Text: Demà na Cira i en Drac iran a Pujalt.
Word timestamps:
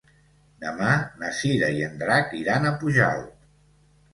Demà 0.63 0.93
na 1.23 1.29
Cira 1.41 1.69
i 1.81 1.85
en 1.89 2.01
Drac 2.05 2.33
iran 2.41 2.67
a 2.67 2.73
Pujalt. 2.81 3.37